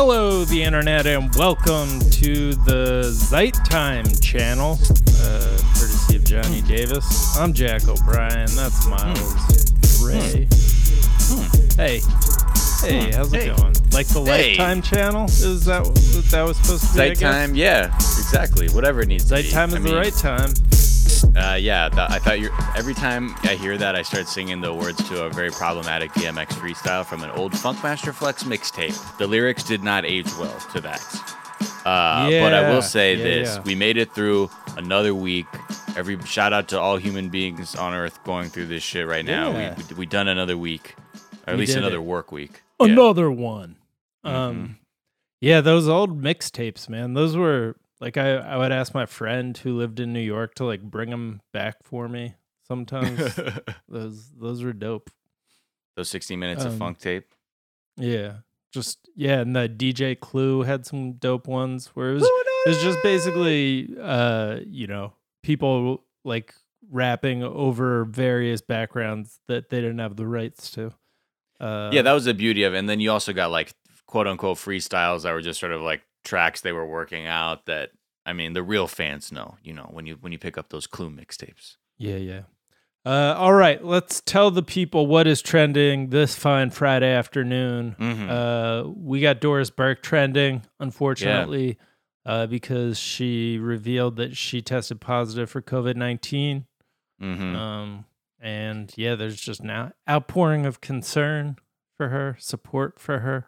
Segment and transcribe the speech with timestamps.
[0.00, 4.78] Hello, the internet, and welcome to the Zeit Time channel,
[5.22, 7.36] uh, courtesy of Johnny Davis.
[7.36, 8.46] I'm Jack O'Brien.
[8.54, 10.04] That's Miles hmm.
[10.04, 10.46] Gray.
[10.46, 11.42] Hmm.
[11.42, 11.80] Hmm.
[11.80, 12.00] Hey,
[12.86, 13.46] hey, how's it Hey.
[13.48, 13.74] going?
[13.90, 14.50] Like the Hey.
[14.50, 15.24] Lifetime channel?
[15.24, 15.96] Is that what
[16.30, 16.96] that was supposed to be?
[16.96, 18.68] Zeit time, yeah, exactly.
[18.68, 20.54] Whatever it needs to Zeit time is I the right time.
[21.36, 22.50] Uh, yeah, th- I thought you.
[22.76, 26.48] Every time I hear that, I start singing the words to a very problematic DMX
[26.48, 29.18] freestyle from an old Funkmaster Flex mixtape.
[29.18, 31.00] The lyrics did not age well to that.
[31.84, 33.62] Uh, but I will say yeah, this: yeah.
[33.62, 35.46] we made it through another week.
[35.96, 39.50] Every shout out to all human beings on Earth going through this shit right now.
[39.52, 39.76] Yeah.
[39.90, 40.94] We we done another week,
[41.46, 42.02] or at We least another it.
[42.02, 42.62] work week.
[42.80, 42.86] Yeah.
[42.88, 43.76] Another one.
[44.24, 44.36] Mm-hmm.
[44.36, 44.78] Um,
[45.40, 47.14] yeah, those old mixtapes, man.
[47.14, 50.64] Those were like I, I would ask my friend who lived in New York to
[50.64, 52.34] like bring them back for me.
[52.66, 53.34] Sometimes
[53.88, 55.10] those those were dope.
[55.96, 57.34] Those 60 minutes of Um, funk tape.
[57.96, 58.38] Yeah,
[58.72, 62.82] just yeah, and the DJ Clue had some dope ones where it was it was
[62.82, 66.54] just basically uh you know people like
[66.90, 70.92] rapping over various backgrounds that they didn't have the rights to.
[71.60, 72.78] Uh, yeah, that was the beauty of it.
[72.78, 73.72] And then you also got like
[74.06, 77.90] quote unquote freestyles that were just sort of like tracks they were working out that
[78.26, 80.86] I mean the real fans know, you know, when you when you pick up those
[80.86, 81.76] clue mixtapes.
[81.98, 82.42] Yeah, yeah.
[83.06, 87.96] Uh, all right, let's tell the people what is trending this fine Friday afternoon.
[87.98, 88.28] Mhm.
[88.28, 91.78] Uh, we got Doris Burke trending, unfortunately,
[92.26, 96.66] uh, because she revealed that she tested positive for COVID 19.
[97.18, 98.04] hmm Um,
[98.40, 101.56] and yeah, there's just now outpouring of concern
[101.96, 103.46] for her, support for her.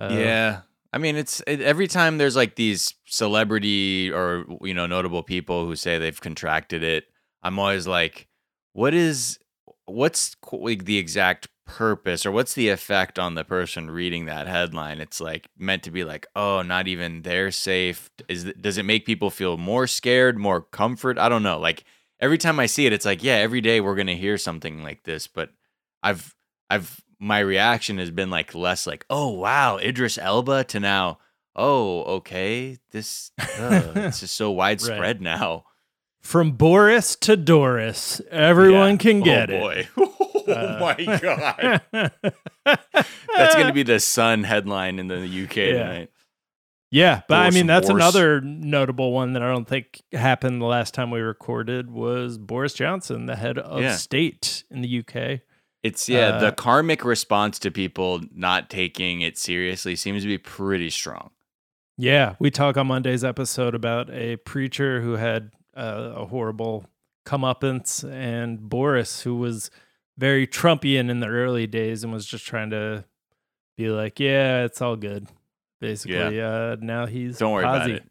[0.00, 0.60] Uh, yeah.
[0.92, 5.66] I mean, it's it, every time there's like these celebrity or you know notable people
[5.66, 7.04] who say they've contracted it.
[7.42, 8.28] I'm always like,
[8.72, 9.38] what is
[9.86, 15.00] what's like the exact purpose or what's the effect on the person reading that headline?
[15.00, 18.10] It's like meant to be like, oh, not even they're safe.
[18.28, 21.18] Is does it make people feel more scared, more comfort?
[21.18, 21.58] I don't know.
[21.58, 21.84] Like
[22.20, 25.02] every time I see it, it's like, yeah, every day we're gonna hear something like
[25.04, 25.50] this, but
[26.02, 26.35] I've
[26.70, 31.18] I've my reaction has been like less like, oh wow, Idris Elba to now,
[31.54, 35.64] oh okay, this uh, it's just so widespread now.
[36.22, 38.96] From Boris to Doris, everyone Yeah.
[38.96, 39.86] can get oh, it.
[39.94, 40.02] boy.
[40.48, 41.80] oh my god,
[42.64, 45.72] that's gonna be the Sun headline in the UK Yeah.
[45.72, 46.10] tonight.
[46.90, 48.02] Yeah, but I mean that's Boris.
[48.02, 52.74] another notable one that I don't think happened the last time we recorded was Boris
[52.74, 53.96] Johnson, the head of Yeah.
[53.96, 55.40] state in the UK.
[55.86, 60.38] It's yeah, Uh, the karmic response to people not taking it seriously seems to be
[60.38, 61.30] pretty strong.
[61.96, 66.86] Yeah, we talk on Monday's episode about a preacher who had uh, a horrible
[67.26, 69.70] comeuppance, and Boris, who was
[70.18, 73.04] very Trumpian in the early days and was just trying to
[73.76, 75.28] be like, "Yeah, it's all good."
[75.80, 77.94] Basically, uh, now he's Don't worry about posy.
[77.94, 78.04] it.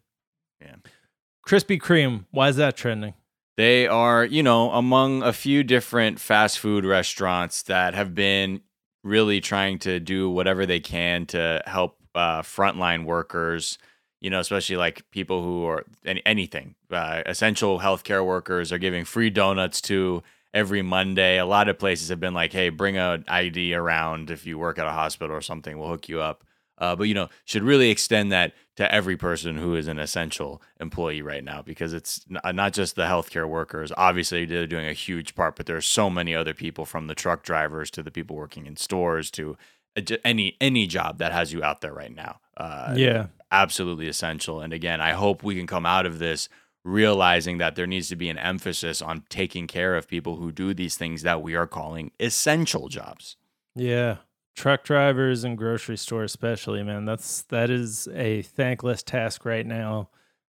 [1.46, 3.14] Krispy Kreme, why is that trending?
[3.56, 8.60] They are, you know, among a few different fast food restaurants that have been
[9.02, 13.78] really trying to do whatever they can to help uh, frontline workers,
[14.20, 16.74] you know, especially like people who are any, anything.
[16.90, 20.22] Uh, essential healthcare workers are giving free donuts to
[20.52, 21.38] every Monday.
[21.38, 24.78] A lot of places have been like, hey, bring an ID around if you work
[24.78, 26.44] at a hospital or something, we'll hook you up.
[26.78, 30.62] Uh, but you know, should really extend that to every person who is an essential
[30.78, 33.90] employee right now because it's uh, not just the healthcare workers.
[33.96, 37.42] Obviously, they're doing a huge part, but there's so many other people from the truck
[37.42, 39.56] drivers to the people working in stores to
[39.96, 42.40] uh, any any job that has you out there right now.
[42.56, 44.60] Uh, yeah, absolutely essential.
[44.60, 46.48] And again, I hope we can come out of this
[46.84, 50.72] realizing that there needs to be an emphasis on taking care of people who do
[50.72, 53.36] these things that we are calling essential jobs.
[53.74, 54.18] yeah.
[54.56, 57.04] Truck drivers and grocery stores, especially, man.
[57.04, 60.08] That's that is a thankless task right now.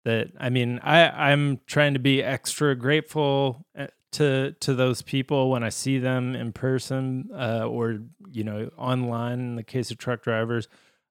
[0.05, 5.51] That I mean, I I'm trying to be extra grateful uh, to to those people
[5.51, 8.01] when I see them in person uh, or
[8.33, 9.39] you know online.
[9.39, 10.67] In the case of truck drivers,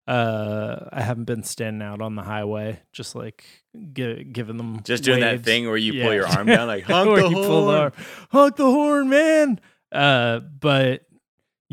[0.05, 3.45] uh, I haven't been standing out on the highway, just like
[3.93, 6.03] gi- giving them Just doing that thing where you Yeah.
[6.03, 7.77] pull your arm down, like honk the you pull the horn.
[7.77, 7.93] arm.
[8.31, 9.59] honk the horn, man.
[9.93, 11.05] Uh, but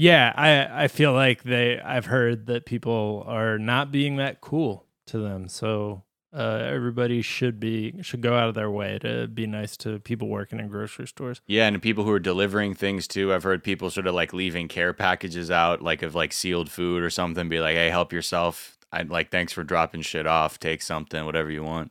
[0.00, 4.86] yeah, I I feel like they I've heard that people are not being that cool
[5.08, 5.48] to them.
[5.48, 9.98] So uh, everybody should be should go out of their way to be nice to
[9.98, 11.40] people working in grocery stores.
[11.48, 13.34] Yeah, and people who are delivering things too.
[13.34, 17.02] I've heard people sort of like leaving care packages out, like of like sealed food
[17.02, 17.48] or something.
[17.48, 18.78] Be like, hey, help yourself.
[18.92, 20.60] I like, thanks for dropping shit off.
[20.60, 21.90] Take something, whatever you want.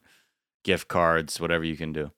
[0.63, 2.11] Gift cards, whatever you can do.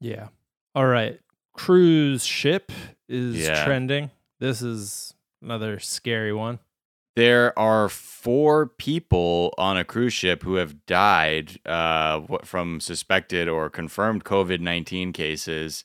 [0.00, 0.28] Yeah.
[0.74, 1.18] All right.
[1.54, 2.70] Cruise ship
[3.08, 3.64] is Yeah.
[3.64, 4.10] trending.
[4.38, 6.58] This is another scary one.
[7.16, 13.68] There are four people on a cruise ship who have died uh, from suspected or
[13.68, 15.84] confirmed COVID 19 cases.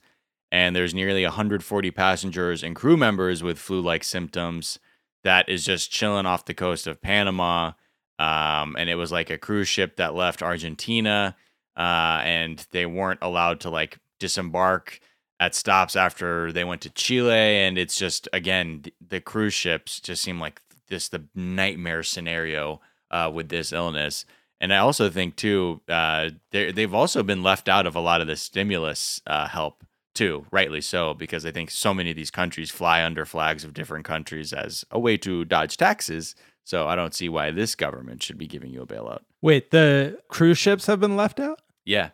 [0.52, 4.80] And there's nearly 140 passengers and crew members with flu like symptoms
[5.24, 7.72] that is just chilling off the coast of Panama.
[8.20, 11.36] Um, and it was like a cruise ship that left Argentina
[11.76, 15.00] uh, and they weren't allowed to like disembark
[15.40, 17.34] at stops after they went to Chile.
[17.34, 23.32] And it's just, again, the cruise ships just seem like this the nightmare scenario uh,
[23.34, 24.26] with this illness.
[24.62, 28.28] And I also think too, uh, they've also been left out of a lot of
[28.28, 29.84] the stimulus uh, help
[30.14, 33.74] too, rightly so, because I think so many of these countries fly under flags of
[33.74, 36.36] different countries as a way to dodge taxes.
[36.64, 39.22] So I don't see why this government should be giving you a bailout.
[39.42, 41.60] Wait, the cruise ships have been left out?
[41.84, 42.12] Yeah,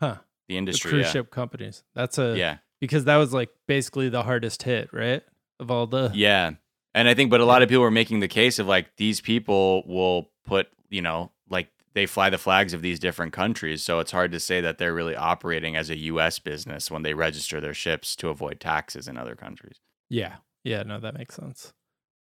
[0.00, 0.16] Huh.
[0.48, 0.90] The The industry.
[0.90, 1.12] cruise yeah.
[1.12, 1.82] ship companies.
[1.94, 5.22] That's a yeah, because that was like basically the hardest hit, right?
[5.60, 6.52] Of all the yeah,
[6.94, 9.20] and I think, but a lot of people were making the case of like these
[9.20, 14.00] people will put, you know, like they fly the flags of these different countries, so
[14.00, 16.38] it's hard to say that they're really operating as a U.S.
[16.40, 19.80] business when they register their ships to avoid taxes in other countries.
[20.10, 20.36] Yeah.
[20.64, 21.72] Yeah, no, that makes sense.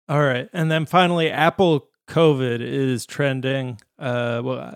[0.09, 0.49] All right.
[0.53, 3.79] And then finally, Apple COVID is trending.
[3.99, 4.75] Uh well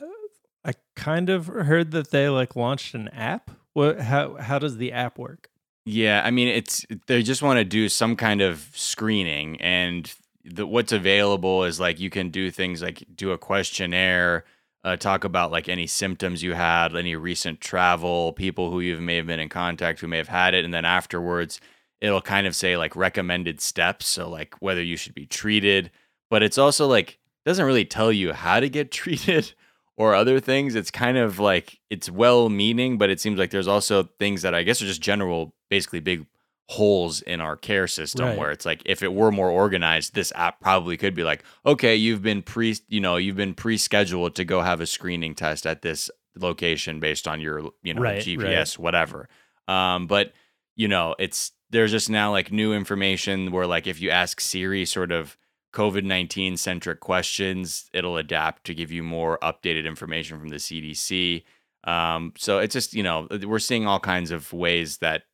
[0.67, 3.51] I- kind of heard that they like launched an app.
[3.75, 5.51] What how how does the app work?
[5.85, 10.13] Yeah, I mean, it's they just want to do some kind of screening, and
[10.45, 14.45] the, what's available is like you can do things like do a questionnaire,
[14.83, 19.17] uh, talk about like any symptoms you had, any recent travel, people who you may
[19.17, 21.61] have been in contact who may have had it, and then afterwards
[22.01, 25.91] it'll kind of say like recommended steps, so like whether you should be treated,
[26.31, 29.53] but it's also like doesn't really tell you how to get treated
[29.97, 30.75] or other things.
[30.75, 34.55] It's kind of like it's well meaning, but it seems like there's also things that
[34.55, 36.27] I guess are just general, basically big
[36.69, 38.39] holes in our care system Right.
[38.39, 41.95] where it's like if it were more organized, this app probably could be like, okay,
[41.95, 45.83] you've been pre you know, you've been pre-scheduled to go have a screening test at
[45.83, 49.29] this location based on your, you know, Right, GPS, whatever.
[49.69, 50.33] Um, but
[50.75, 54.85] you know, it's there's just now like new information where like if you ask Siri
[54.85, 55.37] sort of
[55.77, 61.45] COVID 19 centric questions, it'll adapt to give you more updated information from the CDC.
[61.85, 65.25] Um, so it's just, you know, we're seeing all kinds of ways that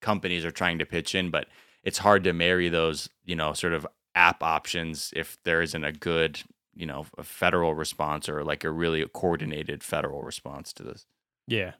[0.00, 1.48] companies are trying to pitch in, but
[1.84, 5.92] it's hard to marry those, you know, sort of app options if there isn't a
[5.92, 6.40] good,
[6.74, 11.04] you know, a federal response or like a really coordinated federal response to this.
[11.46, 11.72] Yeah.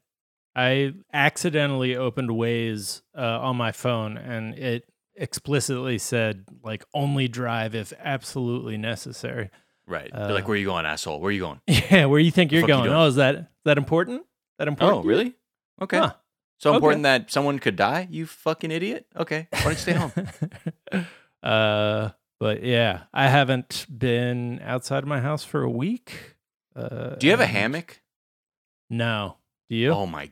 [0.55, 4.85] I accidentally opened Waze uh, on my phone and it
[5.21, 9.51] explicitly said like only drive if absolutely necessary.
[9.87, 10.11] Right.
[10.13, 11.21] They're like, Uh, where are you going, asshole?
[11.21, 11.61] Where are you going?
[11.69, 12.91] Yeah, where you think you're fuck you going?
[12.91, 14.23] oh, is that is that important?
[14.59, 14.99] That important?
[15.01, 15.35] Oh, really?
[15.81, 15.99] Okay.
[15.99, 16.13] Huh.
[16.59, 16.77] So Okay.
[16.77, 18.07] important that someone could die?
[18.11, 19.07] You fucking idiot.
[19.17, 19.49] Okay.
[19.51, 20.13] Why don't you stay home?
[21.43, 26.37] uh, but yeah, I haven't been outside of my house for a week.
[26.77, 28.03] Uh, Do you have a hammock?
[28.89, 29.37] No.
[29.69, 29.91] Do you?
[29.91, 30.31] Oh my,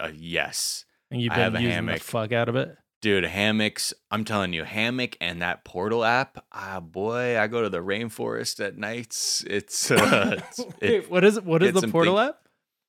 [0.00, 1.98] uh, yes, and you've I been using hammock.
[1.98, 2.76] the fuck out of it.
[3.04, 3.24] Dude.
[3.24, 3.92] Hammocks.
[4.10, 6.44] I'm telling you, hammock and that portal app.
[6.50, 9.44] Ah, boy, I go to the rainforest at nights.
[9.46, 9.90] It's.
[9.90, 11.44] Uh, it's it, Wait, what is it?
[11.44, 12.38] What is the portal things- app?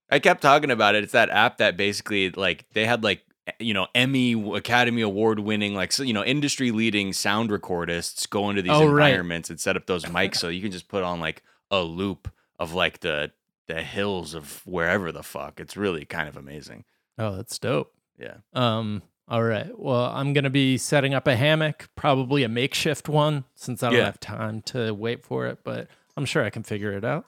[0.10, 1.04] I kept talking about it.
[1.04, 3.22] It's that app that basically like they had like
[3.60, 8.50] you know Emmy Academy Award winning like so, you know industry leading sound recordists go
[8.50, 9.08] into these Oh, right.
[9.10, 12.32] environments and set up those mics so you can just put on like a loop
[12.60, 13.32] of like the
[13.68, 15.60] the hills of wherever the fuck.
[15.60, 16.86] It's really kind of amazing.
[17.18, 17.92] Oh, that's dope.
[18.19, 18.36] Yeah.
[18.54, 19.02] Um.
[19.28, 19.68] All right.
[19.78, 23.98] Well, I'm gonna be setting up a hammock, probably a makeshift one, since I don't
[24.00, 24.06] Yeah.
[24.06, 25.60] have time to wait for it.
[25.64, 27.26] But I'm sure I can figure it out.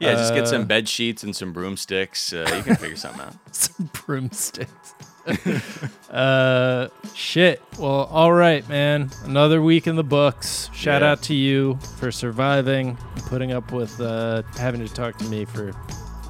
[0.00, 2.32] Yeah, just get Uh, some bed sheets and some broomsticks.
[2.32, 3.34] Uh, you can figure something out.
[3.54, 4.94] some broomsticks.
[6.10, 7.60] uh, shit.
[7.78, 9.10] Well, all right, man.
[9.24, 10.70] Another week in the books.
[10.72, 11.12] Shout Yeah.
[11.12, 15.44] out to you for surviving and putting up with uh, having to talk to me
[15.44, 15.72] for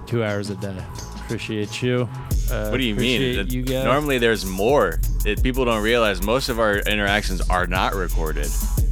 [0.07, 0.77] two hours a day.
[1.25, 2.09] Appreciate you.
[2.51, 3.47] Uh, What do you mean?
[3.49, 3.63] You.
[3.65, 5.01] Normally, there's more.
[5.25, 8.49] It, people don't realize most of our interactions are not recorded.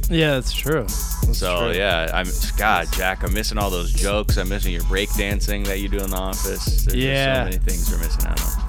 [0.09, 0.83] yeah, that's true.
[0.83, 1.77] That's So true.
[1.77, 3.23] yeah, I'm God, Jack.
[3.23, 4.37] I'm missing all those jokes.
[4.37, 6.85] I'm missing your breakdancing that you do in the office.
[6.85, 7.39] There's Yeah.
[7.39, 8.63] so many things we're missing out on.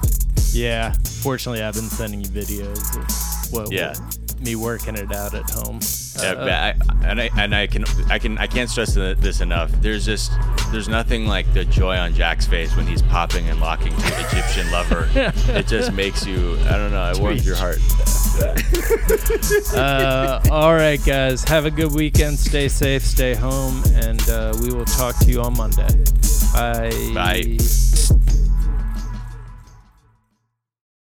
[0.51, 0.93] Yeah.
[1.21, 3.93] Fortunately, I've been sending you videos of what, Yeah.
[4.39, 5.79] me working it out at home.
[6.23, 9.71] Yeah, Uh, I, and I and I can I can I can't stress this enough.
[9.81, 10.31] There's just
[10.71, 14.69] there's nothing like the joy on Jack's face when he's popping and locking to Egyptian
[14.71, 15.07] lover.
[15.15, 17.11] it just makes you I don't know.
[17.11, 17.79] It warms your heart.
[19.75, 21.43] uh, all right, guys.
[21.45, 22.37] Have a good weekend.
[22.39, 23.03] Stay safe.
[23.03, 23.81] Stay home.
[23.93, 25.87] And uh, we will talk to you on Monday.
[26.53, 27.11] Bye.
[27.13, 27.57] Bye.